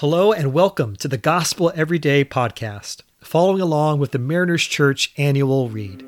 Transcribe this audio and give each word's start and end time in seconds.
Hello 0.00 0.32
and 0.32 0.54
welcome 0.54 0.96
to 0.96 1.08
the 1.08 1.18
Gospel 1.18 1.70
Everyday 1.74 2.24
podcast, 2.24 3.02
following 3.20 3.60
along 3.60 3.98
with 3.98 4.12
the 4.12 4.18
Mariners 4.18 4.64
Church 4.64 5.12
annual 5.18 5.68
read. 5.68 6.02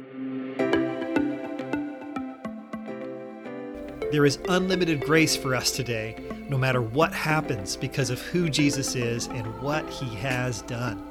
There 4.10 4.24
is 4.24 4.38
unlimited 4.48 5.02
grace 5.02 5.36
for 5.36 5.54
us 5.54 5.72
today, 5.72 6.16
no 6.48 6.56
matter 6.56 6.80
what 6.80 7.12
happens, 7.12 7.76
because 7.76 8.08
of 8.08 8.18
who 8.22 8.48
Jesus 8.48 8.94
is 8.94 9.26
and 9.26 9.60
what 9.60 9.86
he 9.90 10.06
has 10.16 10.62
done. 10.62 11.06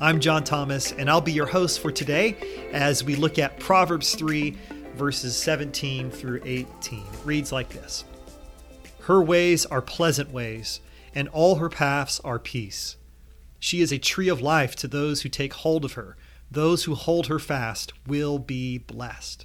I'm 0.00 0.18
John 0.18 0.42
Thomas, 0.42 0.90
and 0.90 1.08
I'll 1.08 1.20
be 1.20 1.30
your 1.30 1.46
host 1.46 1.78
for 1.78 1.92
today 1.92 2.36
as 2.72 3.04
we 3.04 3.14
look 3.14 3.38
at 3.38 3.60
Proverbs 3.60 4.16
3, 4.16 4.56
verses 4.96 5.36
17 5.36 6.10
through 6.10 6.40
18. 6.44 6.98
It 6.98 7.04
reads 7.24 7.52
like 7.52 7.68
this 7.68 8.04
Her 9.02 9.22
ways 9.22 9.66
are 9.66 9.80
pleasant 9.80 10.32
ways 10.32 10.80
and 11.18 11.26
all 11.30 11.56
her 11.56 11.68
paths 11.68 12.20
are 12.20 12.38
peace. 12.38 12.96
She 13.58 13.80
is 13.80 13.90
a 13.90 13.98
tree 13.98 14.28
of 14.28 14.40
life 14.40 14.76
to 14.76 14.86
those 14.86 15.22
who 15.22 15.28
take 15.28 15.52
hold 15.52 15.84
of 15.84 15.94
her. 15.94 16.16
Those 16.48 16.84
who 16.84 16.94
hold 16.94 17.26
her 17.26 17.40
fast 17.40 17.92
will 18.06 18.38
be 18.38 18.78
blessed. 18.78 19.44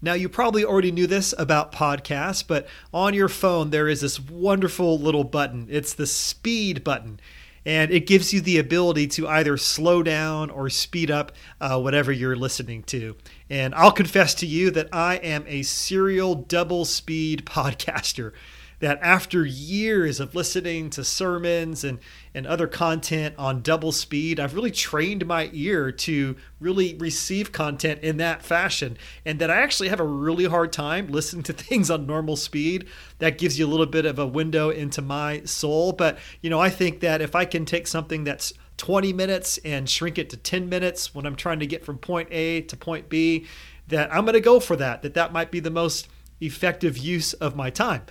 Now, 0.00 0.14
you 0.14 0.30
probably 0.30 0.64
already 0.64 0.90
knew 0.90 1.06
this 1.06 1.34
about 1.36 1.70
podcasts, 1.70 2.42
but 2.42 2.66
on 2.94 3.12
your 3.12 3.28
phone, 3.28 3.68
there 3.68 3.88
is 3.88 4.00
this 4.00 4.18
wonderful 4.18 4.98
little 4.98 5.22
button. 5.22 5.66
It's 5.68 5.92
the 5.92 6.06
speed 6.06 6.82
button, 6.82 7.20
and 7.66 7.90
it 7.90 8.06
gives 8.06 8.32
you 8.32 8.40
the 8.40 8.56
ability 8.56 9.06
to 9.08 9.28
either 9.28 9.58
slow 9.58 10.02
down 10.02 10.48
or 10.48 10.70
speed 10.70 11.10
up 11.10 11.32
uh, 11.60 11.78
whatever 11.78 12.10
you're 12.10 12.36
listening 12.36 12.84
to. 12.84 13.16
And 13.50 13.74
I'll 13.74 13.92
confess 13.92 14.32
to 14.36 14.46
you 14.46 14.70
that 14.70 14.88
I 14.94 15.16
am 15.16 15.44
a 15.46 15.62
serial 15.62 16.34
double 16.36 16.86
speed 16.86 17.44
podcaster 17.44 18.32
that 18.82 18.98
after 19.00 19.46
years 19.46 20.18
of 20.18 20.34
listening 20.34 20.90
to 20.90 21.04
sermons 21.04 21.84
and, 21.84 22.00
and 22.34 22.44
other 22.48 22.66
content 22.66 23.32
on 23.38 23.62
double 23.62 23.92
speed, 23.92 24.40
I've 24.40 24.56
really 24.56 24.72
trained 24.72 25.24
my 25.24 25.50
ear 25.52 25.92
to 25.92 26.34
really 26.58 26.96
receive 26.96 27.52
content 27.52 28.00
in 28.02 28.16
that 28.16 28.42
fashion. 28.42 28.98
And 29.24 29.38
that 29.38 29.52
I 29.52 29.62
actually 29.62 29.88
have 29.90 30.00
a 30.00 30.04
really 30.04 30.46
hard 30.46 30.72
time 30.72 31.06
listening 31.06 31.44
to 31.44 31.52
things 31.52 31.92
on 31.92 32.08
normal 32.08 32.34
speed. 32.34 32.88
That 33.20 33.38
gives 33.38 33.56
you 33.56 33.68
a 33.68 33.70
little 33.70 33.86
bit 33.86 34.04
of 34.04 34.18
a 34.18 34.26
window 34.26 34.70
into 34.70 35.00
my 35.00 35.44
soul. 35.44 35.92
But, 35.92 36.18
you 36.40 36.50
know, 36.50 36.58
I 36.58 36.68
think 36.68 36.98
that 37.00 37.20
if 37.20 37.36
I 37.36 37.44
can 37.44 37.64
take 37.64 37.86
something 37.86 38.24
that's 38.24 38.52
20 38.78 39.12
minutes 39.12 39.58
and 39.58 39.88
shrink 39.88 40.18
it 40.18 40.28
to 40.30 40.36
10 40.36 40.68
minutes 40.68 41.14
when 41.14 41.24
I'm 41.24 41.36
trying 41.36 41.60
to 41.60 41.68
get 41.68 41.84
from 41.84 41.98
point 41.98 42.30
A 42.32 42.62
to 42.62 42.76
point 42.76 43.08
B, 43.08 43.46
that 43.86 44.12
I'm 44.12 44.24
going 44.24 44.34
to 44.34 44.40
go 44.40 44.58
for 44.58 44.74
that, 44.74 45.02
that 45.02 45.14
that 45.14 45.32
might 45.32 45.52
be 45.52 45.60
the 45.60 45.70
most 45.70 46.08
effective 46.42 46.98
use 46.98 47.32
of 47.34 47.56
my 47.56 47.70
time. 47.70 48.02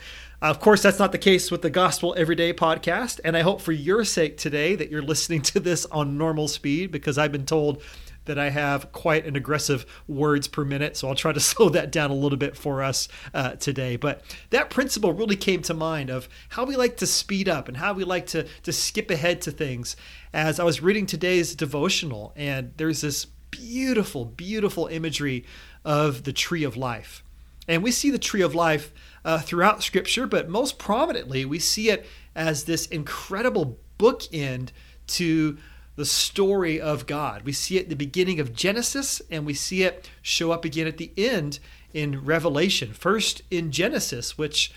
Of 0.41 0.59
course, 0.59 0.81
that's 0.81 0.97
not 0.97 1.11
the 1.11 1.19
case 1.19 1.51
with 1.51 1.61
the 1.61 1.69
Gospel 1.69 2.15
Everyday 2.17 2.51
podcast. 2.51 3.19
And 3.23 3.37
I 3.37 3.41
hope 3.41 3.61
for 3.61 3.71
your 3.71 4.03
sake 4.03 4.37
today 4.37 4.73
that 4.75 4.89
you're 4.89 5.03
listening 5.03 5.43
to 5.43 5.59
this 5.59 5.85
on 5.87 6.17
normal 6.17 6.47
speed 6.47 6.91
because 6.91 7.19
I've 7.19 7.31
been 7.31 7.45
told 7.45 7.83
that 8.25 8.39
I 8.39 8.49
have 8.49 8.91
quite 8.91 9.25
an 9.25 9.35
aggressive 9.35 9.85
words 10.07 10.47
per 10.47 10.65
minute. 10.65 10.97
So 10.97 11.07
I'll 11.07 11.15
try 11.15 11.31
to 11.31 11.39
slow 11.51 11.69
that 11.69 11.91
down 11.91 12.09
a 12.09 12.15
little 12.15 12.39
bit 12.39 12.57
for 12.57 12.81
us 12.81 13.07
uh, 13.35 13.51
today. 13.51 13.97
But 13.97 14.23
that 14.49 14.71
principle 14.71 15.13
really 15.13 15.35
came 15.35 15.61
to 15.63 15.75
mind 15.75 16.09
of 16.09 16.27
how 16.49 16.65
we 16.65 16.75
like 16.75 16.97
to 16.97 17.05
speed 17.05 17.47
up 17.47 17.67
and 17.67 17.77
how 17.77 17.93
we 17.93 18.03
like 18.03 18.25
to, 18.27 18.47
to 18.63 18.73
skip 18.73 19.11
ahead 19.11 19.41
to 19.43 19.51
things. 19.51 19.95
As 20.33 20.59
I 20.59 20.63
was 20.63 20.81
reading 20.81 21.05
today's 21.05 21.53
devotional, 21.55 22.33
and 22.35 22.73
there's 22.77 23.01
this 23.01 23.25
beautiful, 23.51 24.25
beautiful 24.25 24.87
imagery 24.87 25.45
of 25.83 26.23
the 26.23 26.33
tree 26.33 26.63
of 26.63 26.77
life. 26.77 27.23
And 27.67 27.83
we 27.83 27.91
see 27.91 28.09
the 28.09 28.19
tree 28.19 28.41
of 28.41 28.55
life 28.55 28.91
uh, 29.23 29.39
throughout 29.39 29.83
Scripture, 29.83 30.27
but 30.27 30.49
most 30.49 30.79
prominently, 30.79 31.45
we 31.45 31.59
see 31.59 31.89
it 31.89 32.05
as 32.35 32.63
this 32.63 32.87
incredible 32.87 33.77
bookend 33.99 34.69
to 35.07 35.57
the 35.95 36.05
story 36.05 36.81
of 36.81 37.05
God. 37.05 37.43
We 37.43 37.51
see 37.51 37.77
it 37.77 37.83
at 37.83 37.89
the 37.89 37.95
beginning 37.95 38.39
of 38.39 38.53
Genesis, 38.53 39.21
and 39.29 39.45
we 39.45 39.53
see 39.53 39.83
it 39.83 40.09
show 40.21 40.51
up 40.51 40.65
again 40.65 40.87
at 40.87 40.97
the 40.97 41.11
end 41.17 41.59
in 41.93 42.25
Revelation. 42.25 42.93
First 42.93 43.43
in 43.51 43.71
Genesis, 43.71 44.37
which 44.37 44.73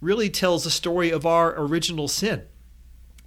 really 0.00 0.30
tells 0.30 0.64
the 0.64 0.70
story 0.70 1.10
of 1.10 1.26
our 1.26 1.58
original 1.58 2.06
sin. 2.06 2.42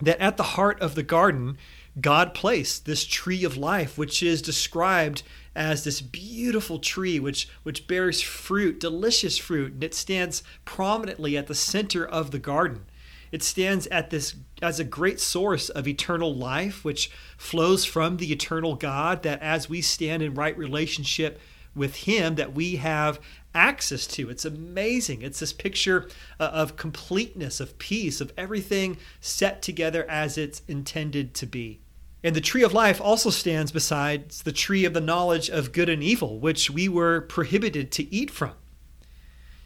That 0.02 0.20
at 0.20 0.38
the 0.38 0.44
heart 0.44 0.80
of 0.80 0.96
the 0.96 1.04
garden, 1.04 1.58
God 2.00 2.34
placed 2.34 2.86
this 2.86 3.06
tree 3.06 3.44
of 3.44 3.58
life, 3.58 3.98
which 3.98 4.24
is 4.24 4.42
described 4.42 5.24
as 5.56 5.84
this 5.84 6.00
beautiful 6.00 6.80
tree 6.80 7.20
which, 7.20 7.50
which 7.64 7.88
bears 7.88 8.22
fruit, 8.22 8.80
delicious 8.80 9.38
fruit, 9.38 9.74
and 9.74 9.84
it 9.84 9.94
stands 9.94 10.44
prominently 10.64 11.36
at 11.36 11.48
the 11.48 11.56
center 11.56 12.06
of 12.06 12.32
the 12.32 12.40
garden. 12.40 12.86
It 13.32 13.44
stands 13.44 13.88
at 13.88 14.10
this 14.10 14.36
as 14.62 14.80
a 14.80 14.86
great 14.86 15.20
source 15.20 15.70
of 15.70 15.88
eternal 15.88 16.36
life, 16.36 16.84
which 16.84 17.12
flows 17.38 17.86
from 17.86 18.18
the 18.18 18.32
eternal 18.32 18.76
God, 18.76 19.24
that 19.24 19.42
as 19.42 19.70
we 19.70 19.82
stand 19.82 20.22
in 20.22 20.34
right 20.34 20.58
relationship 20.58 21.40
with 21.76 21.96
Him, 21.96 22.36
that 22.36 22.54
we 22.54 22.78
have 22.78 23.20
access 23.54 24.08
to. 24.08 24.30
It's 24.30 24.46
amazing. 24.46 25.22
It's 25.22 25.40
this 25.40 25.54
picture 25.54 26.10
uh, 26.40 26.46
of 26.46 26.78
completeness, 26.78 27.60
of 27.60 27.78
peace, 27.78 28.22
of 28.22 28.34
everything 28.38 28.98
set 29.20 29.62
together 29.62 30.10
as 30.10 30.38
it's 30.38 30.62
intended 30.68 31.34
to 31.36 31.46
be. 31.46 31.82
And 32.24 32.36
the 32.36 32.42
tree 32.42 32.64
of 32.64 32.74
life 32.74 33.02
also 33.02 33.30
stands 33.30 33.72
besides 33.72 34.44
the 34.44 34.52
tree 34.52 34.86
of 34.86 34.94
the 34.94 35.02
knowledge 35.02 35.50
of 35.50 35.72
good 35.72 35.90
and 35.90 36.04
evil, 36.04 36.40
which 36.40 36.70
we 36.70 36.88
were 36.88 37.22
prohibited 37.22 37.92
to 37.94 38.14
eat 38.14 38.30
from. 38.30 38.54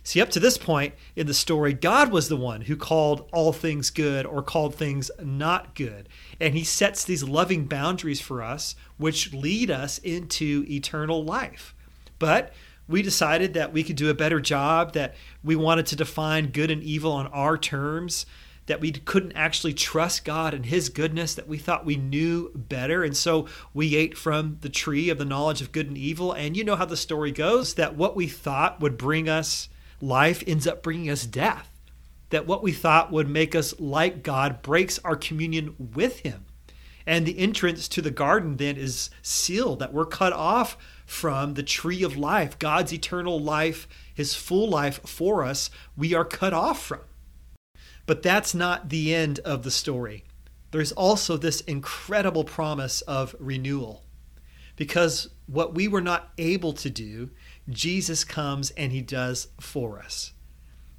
See, 0.03 0.21
up 0.21 0.29
to 0.29 0.39
this 0.39 0.59
point 0.59 0.93
in 1.15 1.25
the 1.25 1.33
story, 1.33 1.73
God 1.73 2.11
was 2.11 2.29
the 2.29 2.37
one 2.37 2.61
who 2.61 2.77
called 2.77 3.27
all 3.33 3.51
things 3.51 3.89
good 3.89 4.27
or 4.27 4.43
called 4.43 4.75
things 4.75 5.09
not 5.19 5.73
good. 5.73 6.07
And 6.39 6.53
he 6.53 6.63
sets 6.63 7.03
these 7.03 7.23
loving 7.23 7.65
boundaries 7.65 8.21
for 8.21 8.43
us, 8.43 8.75
which 8.97 9.33
lead 9.33 9.71
us 9.71 9.97
into 9.97 10.63
eternal 10.69 11.23
life. 11.23 11.73
But 12.19 12.53
we 12.87 13.01
decided 13.01 13.53
that 13.53 13.73
we 13.73 13.83
could 13.83 13.95
do 13.95 14.09
a 14.09 14.13
better 14.13 14.39
job, 14.39 14.93
that 14.93 15.15
we 15.43 15.55
wanted 15.55 15.87
to 15.87 15.95
define 15.95 16.51
good 16.51 16.71
and 16.71 16.83
evil 16.83 17.11
on 17.11 17.27
our 17.27 17.57
terms, 17.57 18.25
that 18.67 18.81
we 18.81 18.91
couldn't 18.91 19.33
actually 19.33 19.73
trust 19.73 20.25
God 20.25 20.53
and 20.53 20.65
His 20.65 20.89
goodness, 20.89 21.35
that 21.35 21.47
we 21.47 21.57
thought 21.57 21.85
we 21.85 21.97
knew 21.97 22.51
better. 22.55 23.03
And 23.03 23.15
so 23.15 23.47
we 23.73 23.95
ate 23.95 24.17
from 24.17 24.57
the 24.61 24.69
tree 24.69 25.09
of 25.09 25.17
the 25.17 25.25
knowledge 25.25 25.61
of 25.61 25.71
good 25.71 25.87
and 25.87 25.97
evil. 25.97 26.31
And 26.31 26.55
you 26.57 26.63
know 26.63 26.75
how 26.75 26.85
the 26.85 26.97
story 26.97 27.31
goes 27.31 27.75
that 27.75 27.95
what 27.95 28.15
we 28.15 28.27
thought 28.27 28.79
would 28.79 28.97
bring 28.97 29.29
us 29.29 29.69
life 30.01 30.43
ends 30.47 30.67
up 30.67 30.83
bringing 30.83 31.09
us 31.09 31.25
death. 31.25 31.71
That 32.31 32.47
what 32.47 32.63
we 32.63 32.71
thought 32.71 33.11
would 33.11 33.29
make 33.29 33.55
us 33.55 33.79
like 33.79 34.23
God 34.23 34.61
breaks 34.61 34.99
our 34.99 35.15
communion 35.15 35.75
with 35.93 36.19
Him. 36.19 36.45
And 37.05 37.25
the 37.25 37.37
entrance 37.37 37.87
to 37.89 38.01
the 38.01 38.09
garden 38.09 38.57
then 38.57 38.77
is 38.77 39.11
sealed, 39.21 39.77
that 39.79 39.93
we're 39.93 40.07
cut 40.07 40.33
off 40.33 40.75
from 41.05 41.53
the 41.53 41.63
tree 41.63 42.03
of 42.03 42.17
life, 42.17 42.57
God's 42.59 42.93
eternal 42.93 43.39
life, 43.39 43.87
His 44.13 44.33
full 44.35 44.69
life 44.69 44.99
for 45.07 45.43
us, 45.43 45.69
we 45.95 46.13
are 46.13 46.25
cut 46.25 46.53
off 46.53 46.81
from. 46.81 47.01
But 48.05 48.23
that's 48.23 48.53
not 48.53 48.89
the 48.89 49.13
end 49.13 49.39
of 49.39 49.63
the 49.63 49.71
story. 49.71 50.23
There's 50.71 50.91
also 50.91 51.37
this 51.37 51.61
incredible 51.61 52.43
promise 52.43 53.01
of 53.01 53.35
renewal. 53.39 54.03
Because 54.75 55.29
what 55.47 55.73
we 55.73 55.87
were 55.87 56.01
not 56.01 56.33
able 56.37 56.73
to 56.73 56.89
do, 56.89 57.29
Jesus 57.69 58.23
comes 58.23 58.71
and 58.71 58.91
he 58.91 59.01
does 59.01 59.47
for 59.59 59.99
us. 59.99 60.33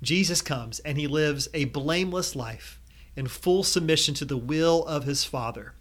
Jesus 0.02 0.40
comes 0.40 0.78
and 0.80 0.98
he 0.98 1.06
lives 1.06 1.48
a 1.52 1.66
blameless 1.66 2.34
life 2.34 2.80
in 3.16 3.26
full 3.26 3.62
submission 3.62 4.14
to 4.14 4.24
the 4.24 4.36
will 4.36 4.84
of 4.86 5.04
his 5.04 5.24
Father. 5.24 5.74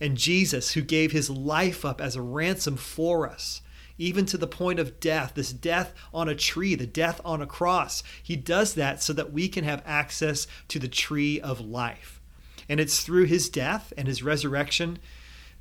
And 0.00 0.16
Jesus, 0.16 0.72
who 0.72 0.82
gave 0.82 1.12
his 1.12 1.30
life 1.30 1.84
up 1.84 2.00
as 2.00 2.16
a 2.16 2.22
ransom 2.22 2.76
for 2.76 3.28
us, 3.28 3.62
even 3.96 4.26
to 4.26 4.36
the 4.36 4.46
point 4.46 4.78
of 4.78 4.98
death, 4.98 5.32
this 5.34 5.52
death 5.52 5.94
on 6.12 6.28
a 6.28 6.34
tree, 6.34 6.74
the 6.74 6.86
death 6.86 7.20
on 7.24 7.40
a 7.40 7.46
cross. 7.46 8.02
He 8.22 8.36
does 8.36 8.74
that 8.74 9.02
so 9.02 9.12
that 9.12 9.32
we 9.32 9.48
can 9.48 9.64
have 9.64 9.82
access 9.86 10.46
to 10.68 10.78
the 10.78 10.88
tree 10.88 11.40
of 11.40 11.60
life. 11.60 12.20
And 12.68 12.80
it's 12.80 13.02
through 13.02 13.24
his 13.24 13.48
death 13.48 13.92
and 13.96 14.08
his 14.08 14.22
resurrection 14.22 14.98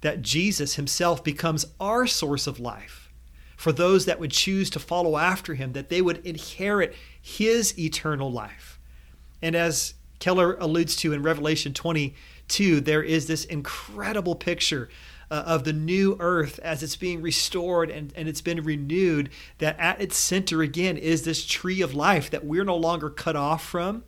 that 0.01 0.21
Jesus 0.21 0.75
himself 0.75 1.23
becomes 1.23 1.65
our 1.79 2.07
source 2.07 2.47
of 2.47 2.59
life. 2.59 3.11
For 3.55 3.71
those 3.71 4.05
that 4.05 4.19
would 4.19 4.31
choose 4.31 4.69
to 4.71 4.79
follow 4.79 5.17
after 5.17 5.53
him, 5.53 5.73
that 5.73 5.89
they 5.89 6.01
would 6.01 6.25
inherit 6.25 6.95
his 7.21 7.77
eternal 7.79 8.31
life. 8.31 8.79
And 9.41 9.55
as 9.55 9.93
Keller 10.19 10.55
alludes 10.55 10.95
to 10.97 11.13
in 11.13 11.21
Revelation 11.21 11.73
22, 12.47 12.81
there 12.81 13.03
is 13.03 13.27
this 13.27 13.45
incredible 13.45 14.35
picture 14.35 14.89
uh, 15.31 15.43
of 15.45 15.63
the 15.63 15.73
new 15.73 16.15
earth 16.19 16.59
as 16.59 16.83
it's 16.83 16.95
being 16.95 17.21
restored 17.21 17.89
and, 17.89 18.13
and 18.15 18.27
it's 18.27 18.41
been 18.41 18.63
renewed, 18.63 19.29
that 19.57 19.79
at 19.79 20.01
its 20.01 20.17
center 20.17 20.61
again 20.61 20.97
is 20.97 21.23
this 21.23 21.45
tree 21.45 21.81
of 21.81 21.93
life 21.93 22.29
that 22.29 22.45
we're 22.45 22.63
no 22.63 22.75
longer 22.75 23.09
cut 23.09 23.35
off 23.35 23.63
from, 23.63 24.03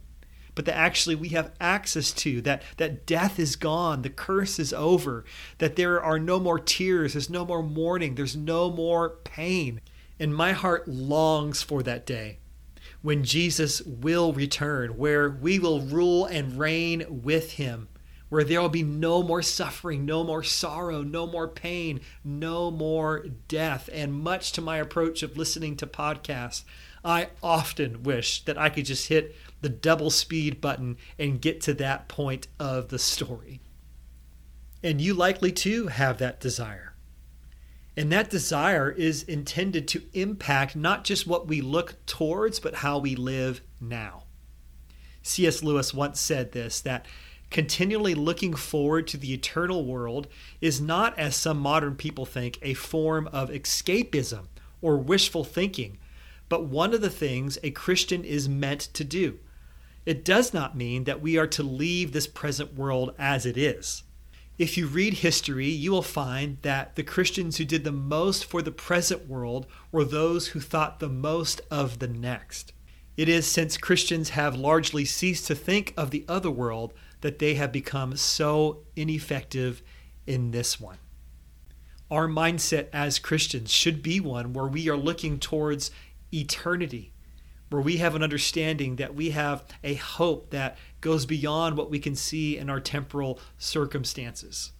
but 0.53 0.65
that 0.65 0.75
actually 0.75 1.15
we 1.15 1.29
have 1.29 1.51
access 1.59 2.11
to, 2.11 2.41
that, 2.41 2.61
that 2.77 3.05
death 3.05 3.39
is 3.39 3.55
gone, 3.55 4.01
the 4.01 4.09
curse 4.09 4.59
is 4.59 4.73
over, 4.73 5.25
that 5.57 5.75
there 5.75 6.01
are 6.01 6.19
no 6.19 6.39
more 6.39 6.59
tears, 6.59 7.13
there's 7.13 7.29
no 7.29 7.45
more 7.45 7.63
mourning, 7.63 8.15
there's 8.15 8.35
no 8.35 8.69
more 8.69 9.09
pain. 9.23 9.81
And 10.19 10.35
my 10.35 10.53
heart 10.53 10.87
longs 10.87 11.61
for 11.61 11.81
that 11.83 12.05
day 12.05 12.39
when 13.01 13.23
Jesus 13.23 13.81
will 13.81 14.33
return, 14.33 14.97
where 14.97 15.29
we 15.29 15.59
will 15.59 15.81
rule 15.81 16.25
and 16.25 16.57
reign 16.57 17.05
with 17.23 17.53
him 17.53 17.87
where 18.35 18.43
there 18.43 18.61
will 18.61 18.67
be 18.67 18.83
no 18.83 19.23
more 19.23 19.41
suffering, 19.41 20.03
no 20.03 20.21
more 20.21 20.43
sorrow, 20.43 21.01
no 21.01 21.25
more 21.25 21.47
pain, 21.47 22.01
no 22.21 22.69
more 22.69 23.25
death. 23.47 23.89
And 23.93 24.11
much 24.11 24.51
to 24.51 24.61
my 24.61 24.75
approach 24.75 25.23
of 25.23 25.37
listening 25.37 25.77
to 25.77 25.87
podcasts, 25.87 26.65
I 27.01 27.29
often 27.41 28.03
wish 28.03 28.43
that 28.43 28.57
I 28.57 28.67
could 28.67 28.87
just 28.87 29.07
hit 29.07 29.37
the 29.61 29.69
double 29.69 30.09
speed 30.09 30.59
button 30.59 30.97
and 31.17 31.39
get 31.39 31.61
to 31.61 31.73
that 31.75 32.09
point 32.09 32.49
of 32.59 32.89
the 32.89 32.99
story. 32.99 33.61
And 34.83 34.99
you 34.99 35.13
likely 35.13 35.53
too 35.53 35.87
have 35.87 36.17
that 36.17 36.41
desire. 36.41 36.93
And 37.95 38.11
that 38.11 38.29
desire 38.29 38.91
is 38.91 39.23
intended 39.23 39.87
to 39.87 40.03
impact 40.11 40.75
not 40.75 41.05
just 41.05 41.25
what 41.25 41.47
we 41.47 41.61
look 41.61 42.05
towards, 42.05 42.59
but 42.59 42.75
how 42.75 42.97
we 42.97 43.15
live 43.15 43.61
now. 43.79 44.23
C.S. 45.25 45.63
Lewis 45.63 45.93
once 45.93 46.19
said 46.19 46.51
this 46.51 46.81
that 46.81 47.05
continually 47.49 48.15
looking 48.15 48.53
forward 48.53 49.07
to 49.07 49.17
the 49.17 49.33
eternal 49.33 49.85
world 49.85 50.27
is 50.61 50.81
not, 50.81 51.17
as 51.17 51.35
some 51.35 51.57
modern 51.57 51.95
people 51.95 52.25
think, 52.25 52.57
a 52.61 52.73
form 52.73 53.27
of 53.27 53.49
escapism 53.49 54.45
or 54.81 54.97
wishful 54.97 55.43
thinking, 55.43 55.97
but 56.49 56.65
one 56.65 56.93
of 56.93 57.01
the 57.01 57.09
things 57.09 57.57
a 57.63 57.71
Christian 57.71 58.23
is 58.23 58.49
meant 58.49 58.81
to 58.93 59.03
do. 59.03 59.39
It 60.05 60.23
does 60.23 60.53
not 60.53 60.77
mean 60.77 61.05
that 61.05 61.21
we 61.21 61.37
are 61.37 61.47
to 61.47 61.63
leave 61.63 62.11
this 62.11 62.27
present 62.27 62.75
world 62.75 63.15
as 63.17 63.45
it 63.45 63.57
is. 63.57 64.03
If 64.57 64.77
you 64.77 64.87
read 64.87 65.15
history, 65.15 65.67
you 65.67 65.91
will 65.91 66.01
find 66.01 66.59
that 66.61 66.95
the 66.95 67.03
Christians 67.03 67.57
who 67.57 67.65
did 67.65 67.83
the 67.83 67.91
most 67.91 68.45
for 68.45 68.61
the 68.61 68.71
present 68.71 69.27
world 69.27 69.65
were 69.91 70.05
those 70.05 70.49
who 70.49 70.61
thought 70.61 70.99
the 70.99 71.09
most 71.09 71.59
of 71.69 71.99
the 71.99 72.07
next. 72.07 72.71
It 73.17 73.27
is 73.27 73.47
since 73.47 73.77
Christians 73.77 74.29
have 74.29 74.55
largely 74.55 75.03
ceased 75.03 75.47
to 75.47 75.55
think 75.55 75.93
of 75.97 76.11
the 76.11 76.23
other 76.27 76.51
world 76.51 76.93
that 77.25 77.39
they 77.39 77.55
have 77.55 77.71
become 77.71 78.15
so 78.15 78.83
ineffective 78.95 79.81
in 80.27 80.51
this 80.51 80.79
one. 80.79 80.99
Our 82.11 82.27
mindset 82.27 82.85
as 82.93 83.17
Christians 83.17 83.71
should 83.71 84.03
be 84.03 84.19
one 84.19 84.53
where 84.53 84.67
we 84.67 84.87
are 84.89 84.95
looking 84.95 85.39
towards 85.39 85.89
eternity, 86.31 87.13
where 87.71 87.81
we 87.81 87.97
have 87.97 88.13
an 88.13 88.21
understanding 88.21 88.97
that 88.97 89.15
we 89.15 89.31
have 89.31 89.63
a 89.83 89.95
hope 89.95 90.51
that 90.51 90.77
goes 91.01 91.25
beyond 91.25 91.77
what 91.77 91.89
we 91.89 91.97
can 91.97 92.15
see 92.15 92.59
in 92.59 92.69
our 92.69 92.79
temporal 92.79 93.39
circumstances. 93.57 94.73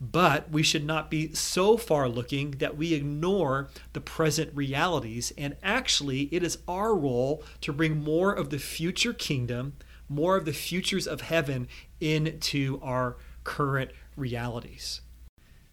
But 0.00 0.50
we 0.50 0.64
should 0.64 0.84
not 0.84 1.12
be 1.12 1.32
so 1.32 1.76
far 1.76 2.08
looking 2.08 2.56
that 2.58 2.76
we 2.76 2.92
ignore 2.92 3.68
the 3.92 4.00
present 4.00 4.50
realities. 4.52 5.32
And 5.38 5.56
actually, 5.62 6.22
it 6.32 6.42
is 6.42 6.58
our 6.66 6.96
role 6.96 7.44
to 7.60 7.72
bring 7.72 8.02
more 8.02 8.32
of 8.32 8.50
the 8.50 8.58
future 8.58 9.12
kingdom, 9.12 9.74
more 10.08 10.36
of 10.36 10.44
the 10.44 10.52
futures 10.52 11.06
of 11.06 11.20
heaven 11.22 11.68
into 12.00 12.80
our 12.82 13.16
current 13.44 13.90
realities. 14.16 15.00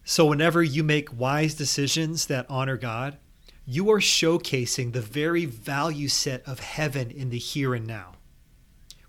So, 0.04 0.26
whenever 0.26 0.62
you 0.62 0.84
make 0.84 1.18
wise 1.18 1.54
decisions 1.54 2.26
that 2.26 2.46
honor 2.48 2.76
God, 2.76 3.18
you 3.64 3.90
are 3.90 3.98
showcasing 3.98 4.92
the 4.92 5.00
very 5.00 5.44
value 5.44 6.08
set 6.08 6.46
of 6.46 6.60
heaven 6.60 7.10
in 7.10 7.30
the 7.30 7.38
here 7.38 7.74
and 7.74 7.86
now 7.86 8.16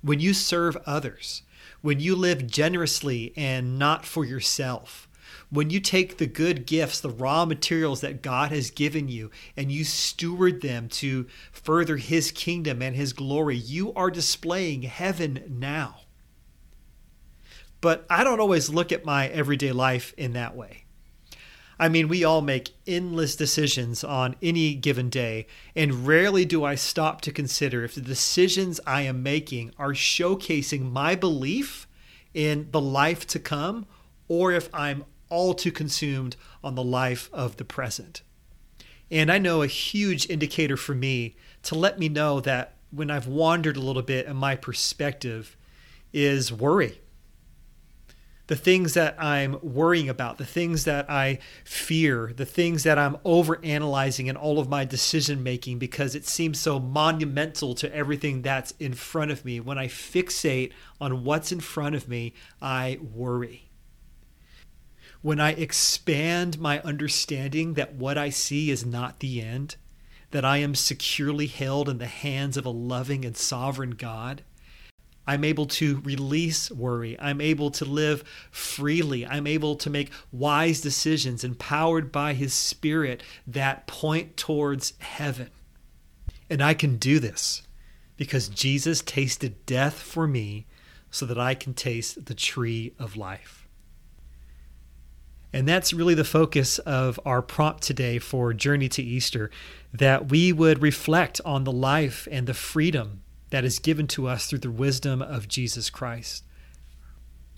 when 0.02 0.20
you 0.20 0.34
serve 0.34 0.78
others, 0.86 1.44
when 1.82 2.00
you 2.00 2.16
live 2.16 2.48
generously 2.48 3.34
and 3.36 3.78
not 3.78 4.06
for 4.06 4.26
yourself, 4.26 5.08
when 5.50 5.70
you 5.70 5.80
take 5.80 6.18
the 6.18 6.28
good 6.28 6.66
gifts, 6.66 7.00
the 7.00 7.10
raw 7.10 7.46
materials 7.46 8.02
that 8.02 8.22
God 8.22 8.52
has 8.52 8.72
given 8.72 9.08
you, 9.08 9.32
and 9.56 9.72
you 9.72 9.84
steward 9.84 10.62
them 10.62 10.90
to 10.90 11.28
further 11.52 11.98
His 11.98 12.32
kingdom 12.32 12.82
and 12.82 12.96
His 12.96 13.14
glory, 13.14 13.56
you 13.56 13.94
are 13.94 14.12
displaying 14.12 14.84
heaven 14.84 15.44
now. 15.60 16.02
But 17.80 18.06
I 18.10 18.24
don't 18.24 18.40
always 18.40 18.70
look 18.70 18.92
at 18.92 19.06
my 19.06 19.28
everyday 19.28 19.72
life 19.72 20.14
in 20.18 20.34
that 20.34 20.56
way. 20.56 20.86
I 21.80 21.90
mean, 21.90 22.08
we 22.08 22.24
all 22.24 22.42
make 22.42 22.72
endless 22.88 23.36
decisions 23.36 24.04
on 24.04 24.36
any 24.42 24.74
given 24.74 25.10
day, 25.10 25.46
and 25.76 26.08
rarely 26.08 26.44
do 26.44 26.64
I 26.64 26.74
stop 26.74 27.22
to 27.22 27.32
consider 27.32 27.84
if 27.84 27.94
the 27.94 28.02
decisions 28.02 28.80
I 28.88 29.02
am 29.04 29.22
making 29.22 29.74
are 29.78 29.94
showcasing 29.94 30.92
my 30.92 31.14
belief 31.14 31.88
in 32.34 32.70
the 32.72 32.82
life 32.82 33.28
to 33.28 33.40
come 33.40 33.86
or 34.28 34.52
if 34.52 34.70
I'm 34.74 35.06
all 35.30 35.54
too 35.54 35.72
consumed 35.72 36.36
on 36.64 36.76
the 36.76 36.84
life 36.84 37.30
of 37.34 37.58
the 37.58 37.66
present. 37.66 38.22
And 39.10 39.32
I 39.32 39.38
know 39.38 39.62
a 39.62 39.68
huge 39.68 40.30
indicator 40.30 40.78
for 40.78 40.94
me 40.94 41.36
to 41.64 41.76
let 41.76 42.00
me 42.00 42.10
know 42.10 42.40
that 42.42 42.76
when 42.92 43.10
I've 43.10 43.28
wandered 43.28 43.78
a 43.78 43.82
little 43.82 44.02
bit 44.02 44.26
in 44.26 44.36
my 44.36 44.56
perspective 44.56 45.56
is 46.14 46.52
worry 46.52 47.00
the 48.48 48.56
things 48.56 48.94
that 48.94 49.22
I'm 49.22 49.60
worrying 49.62 50.10
about, 50.10 50.38
the 50.38 50.46
things 50.46 50.86
that 50.86 51.10
I 51.10 51.40
fear, 51.66 52.32
the 52.36 52.46
things 52.46 52.84
that 52.84 52.98
I'm 52.98 53.18
overanalyzing 53.18 54.28
in 54.28 54.38
all 54.38 54.60
of 54.60 54.70
my 54.70 54.86
decision 54.86 55.44
making 55.44 55.80
because 55.80 56.16
it 56.16 56.26
seems 56.26 56.60
so 56.60 56.80
monumental 56.80 57.76
to 57.76 57.94
everything 57.94 58.42
that's 58.42 58.72
in 58.80 58.94
front 58.94 59.32
of 59.32 59.44
me. 59.44 59.60
When 59.60 59.78
I 59.78 59.88
fixate 59.88 60.72
on 61.00 61.26
what's 61.26 61.52
in 61.52 61.60
front 61.60 61.96
of 61.96 62.08
me, 62.08 62.34
I 62.62 63.00
worry. 63.14 63.67
When 65.28 65.42
I 65.42 65.52
expand 65.52 66.58
my 66.58 66.80
understanding 66.84 67.74
that 67.74 67.96
what 67.96 68.18
I 68.18 68.30
see 68.30 68.72
is 68.72 68.86
not 68.86 69.20
the 69.20 69.42
end, 69.42 69.76
that 70.32 70.46
I 70.46 70.60
am 70.60 70.74
securely 70.74 71.48
held 71.48 71.90
in 71.90 71.98
the 71.98 72.06
hands 72.06 72.56
of 72.56 72.66
a 72.66 72.70
loving 72.70 73.26
and 73.26 73.36
sovereign 73.36 73.90
God, 73.90 74.44
I'm 75.28 75.44
able 75.44 75.66
to 75.66 76.00
release 76.06 76.72
worry. 76.72 77.20
I'm 77.20 77.42
able 77.42 77.72
to 77.72 77.84
live 77.84 78.24
freely. 78.52 79.28
I'm 79.28 79.48
able 79.48 79.76
to 79.76 79.90
make 79.90 80.12
wise 80.32 80.80
decisions 80.80 81.44
empowered 81.44 82.10
by 82.10 82.34
His 82.34 82.54
Spirit 82.54 83.22
that 83.46 83.86
point 83.86 84.38
towards 84.38 84.94
heaven. 85.00 85.50
And 86.50 86.62
I 86.62 86.74
can 86.74 86.96
do 86.96 87.20
this 87.20 87.64
because 88.16 88.48
Jesus 88.48 89.02
tasted 89.02 89.66
death 89.66 90.00
for 90.00 90.26
me 90.26 90.68
so 91.12 91.26
that 91.26 91.38
I 91.38 91.54
can 91.54 91.74
taste 91.74 92.28
the 92.28 92.34
tree 92.34 92.94
of 92.98 93.18
life. 93.18 93.67
And 95.54 95.68
that's 95.68 95.94
really 95.94 96.14
the 96.14 96.24
focus 96.24 96.78
of 96.80 97.20
our 97.26 97.42
prompt 97.42 97.84
today 97.84 98.20
for 98.20 98.54
Journey 98.54 98.90
to 98.90 99.04
Easter 99.04 99.50
that 99.94 100.30
we 100.30 100.52
would 100.52 100.82
reflect 100.82 101.40
on 101.46 101.64
the 101.64 101.72
life 101.72 102.28
and 102.30 102.48
the 102.48 102.54
freedom 102.54 103.24
that 103.50 103.64
is 103.64 103.80
given 103.80 104.08
to 104.08 104.28
us 104.28 104.48
through 104.48 104.60
the 104.60 104.72
wisdom 104.72 105.22
of 105.22 105.48
Jesus 105.48 105.90
Christ. 105.90 106.44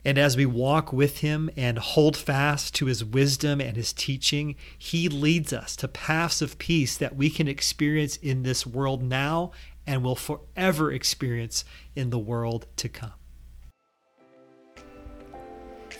And 0.06 0.18
as 0.18 0.38
we 0.38 0.46
walk 0.46 0.94
with 0.94 1.20
him 1.20 1.50
and 1.58 1.78
hold 1.78 2.16
fast 2.16 2.74
to 2.76 2.86
his 2.86 3.04
wisdom 3.04 3.60
and 3.60 3.76
his 3.76 3.92
teaching, 3.92 4.56
he 4.78 5.10
leads 5.10 5.52
us 5.52 5.76
to 5.78 5.88
paths 5.88 6.42
of 6.42 6.58
peace 6.58 6.96
that 6.96 7.16
we 7.16 7.30
can 7.30 7.48
experience 7.48 8.16
in 8.18 8.44
this 8.44 8.66
world 8.66 9.04
now 9.04 9.52
and 9.86 10.04
will 10.04 10.16
forever 10.16 10.92
experience 10.92 11.66
in 11.96 12.12
the 12.12 12.20
world 12.20 12.68
to 12.78 12.88
come. 12.88 13.19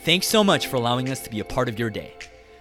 Thanks 0.02 0.28
so 0.28 0.42
much 0.42 0.68
for 0.68 0.76
allowing 0.76 1.10
us 1.10 1.20
to 1.24 1.30
be 1.30 1.40
a 1.40 1.44
part 1.44 1.68
of 1.68 1.78
your 1.78 1.90
day. 1.90 2.14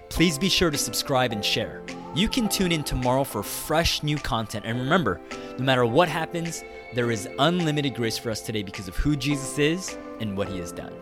Please 0.09 0.37
be 0.37 0.49
sure 0.49 0.69
to 0.69 0.77
subscribe 0.77 1.31
and 1.31 1.43
share. 1.43 1.83
You 2.13 2.27
can 2.27 2.49
tune 2.49 2.73
in 2.73 2.83
tomorrow 2.83 3.23
for 3.23 3.43
fresh 3.43 4.03
new 4.03 4.17
content. 4.17 4.65
And 4.65 4.77
remember, 4.77 5.21
no 5.57 5.63
matter 5.63 5.85
what 5.85 6.09
happens, 6.09 6.65
there 6.93 7.11
is 7.11 7.29
unlimited 7.39 7.95
grace 7.95 8.17
for 8.17 8.29
us 8.29 8.41
today 8.41 8.61
because 8.61 8.89
of 8.89 8.97
who 8.97 9.15
Jesus 9.15 9.57
is 9.57 9.97
and 10.19 10.35
what 10.35 10.49
he 10.49 10.59
has 10.59 10.73
done. 10.73 10.93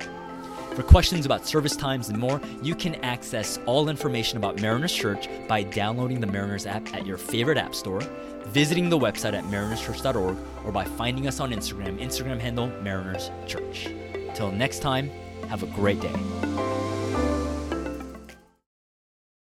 For 0.76 0.84
questions 0.84 1.26
about 1.26 1.48
service 1.48 1.76
times 1.76 2.10
and 2.10 2.20
more, 2.20 2.40
you 2.62 2.76
can 2.76 3.04
access 3.04 3.58
all 3.66 3.90
information 3.90 4.38
about 4.38 4.62
Mariners 4.62 4.94
Church 4.94 5.28
by 5.48 5.64
downloading 5.64 6.20
the 6.20 6.28
Mariners 6.28 6.68
app 6.68 6.94
at 6.94 7.04
your 7.04 7.18
favorite 7.18 7.58
app 7.58 7.74
store, 7.74 8.02
visiting 8.50 8.90
the 8.90 9.00
website 9.00 9.34
at 9.34 9.44
marinerschurch.org, 9.46 10.38
or 10.64 10.72
by 10.72 10.84
finding 10.84 11.28
us 11.28 11.40
on 11.40 11.50
Instagram, 11.50 12.00
Instagram 12.00 12.40
handle 12.40 12.68
Mariners 12.84 13.32
Church. 13.48 13.88
Till 14.36 14.52
next 14.52 14.84
time, 14.84 15.10
have 15.50 15.64
a 15.64 15.68
great 15.68 16.00
day. 16.00 16.77